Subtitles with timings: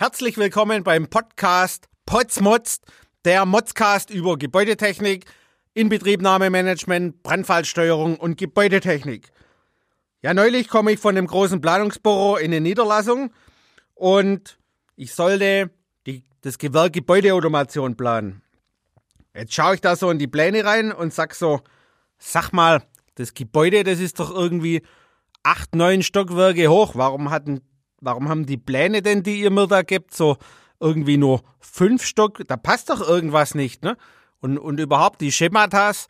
[0.00, 2.84] Herzlich willkommen beim Podcast Potsmotzt,
[3.24, 5.24] der Motzcast über Gebäudetechnik,
[5.74, 9.32] Inbetriebnahmemanagement, Brandfallsteuerung und Gebäudetechnik.
[10.22, 13.32] Ja, neulich komme ich von dem großen Planungsbüro in eine Niederlassung
[13.94, 14.60] und
[14.94, 15.72] ich sollte
[16.06, 18.42] die, das Gewerk Gebäudeautomation planen.
[19.34, 21.62] Jetzt schaue ich da so in die Pläne rein und sag so,
[22.18, 22.84] sag mal,
[23.16, 24.82] das Gebäude, das ist doch irgendwie
[25.42, 26.92] acht, neun Stockwerke hoch.
[26.94, 27.62] Warum hatten,
[28.00, 30.36] warum haben die Pläne denn, die ihr mir da gebt, so
[30.80, 32.42] irgendwie nur fünf Stock?
[32.46, 33.96] Da passt doch irgendwas nicht, ne?
[34.40, 36.08] Und, und überhaupt die Schematas,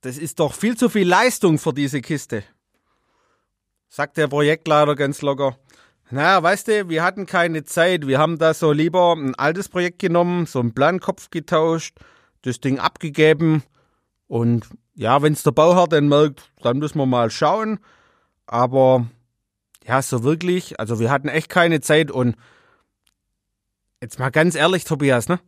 [0.00, 2.44] das ist doch viel zu viel Leistung für diese Kiste.
[3.88, 5.56] Sagt der Projektleiter ganz locker.
[6.10, 8.06] Naja, weißt du, wir hatten keine Zeit.
[8.06, 11.96] Wir haben da so lieber ein altes Projekt genommen, so einen Plankopf getauscht,
[12.42, 13.62] das Ding abgegeben
[14.32, 17.80] und ja, wenn es der Bauherr dann merkt, dann müssen wir mal schauen.
[18.46, 19.06] Aber
[19.86, 22.36] ja, so wirklich, also wir hatten echt keine Zeit und
[24.00, 25.40] jetzt mal ganz ehrlich, Tobias, ne?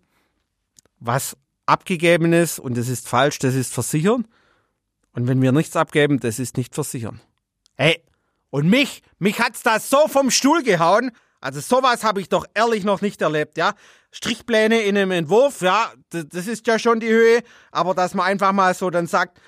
[0.99, 4.27] Was abgegeben ist und das ist falsch, das ist versichern.
[5.13, 7.21] Und wenn wir nichts abgeben, das ist nicht versichern.
[7.77, 8.03] Hey,
[8.51, 11.11] und mich, mich hat's da so vom Stuhl gehauen.
[11.41, 13.75] Also sowas habe ich doch ehrlich noch nicht erlebt, ja.
[14.13, 18.53] Strichpläne in einem Entwurf, ja, das ist ja schon die Höhe, aber dass man einfach
[18.53, 19.41] mal so dann sagt,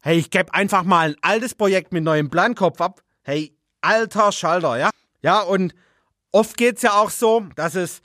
[0.00, 3.52] hey, ich gebe einfach mal ein altes Projekt mit neuem Plankopf ab, hey,
[3.82, 4.90] alter Schalter, ja.
[5.22, 5.74] Ja, und
[6.32, 8.00] oft geht's ja auch so, dass es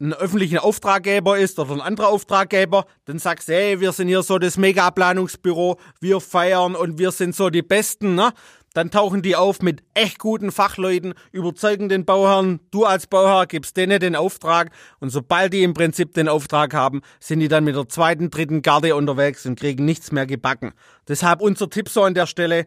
[0.00, 4.22] ein öffentlicher Auftraggeber ist oder ein anderer Auftraggeber, dann sagst du, hey, wir sind hier
[4.22, 8.32] so das Megaplanungsbüro, wir feiern und wir sind so die Besten, ne?
[8.74, 13.76] Dann tauchen die auf mit echt guten Fachleuten, überzeugen den Bauherrn, du als Bauherr gibst
[13.76, 17.76] denen den Auftrag und sobald die im Prinzip den Auftrag haben, sind die dann mit
[17.76, 20.72] der zweiten, dritten Garde unterwegs und kriegen nichts mehr gebacken.
[21.06, 22.64] Deshalb unser Tipp so an der Stelle,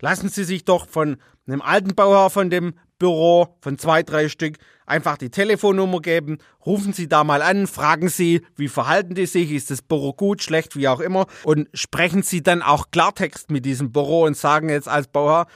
[0.00, 4.56] lassen Sie sich doch von einem alten Bauherr von dem Büro von zwei, drei Stück
[4.86, 9.50] einfach die Telefonnummer geben, rufen Sie da mal an, fragen Sie, wie verhalten die sich,
[9.50, 11.26] ist das Büro gut, schlecht, wie auch immer?
[11.42, 15.46] Und sprechen Sie dann auch Klartext mit diesem Büro und sagen jetzt als Bauherr,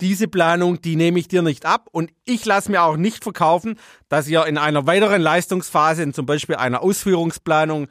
[0.00, 3.78] diese Planung, die nehme ich dir nicht ab und ich lasse mir auch nicht verkaufen,
[4.08, 7.88] dass ihr in einer weiteren Leistungsphase, in zum Beispiel einer Ausführungsplanung,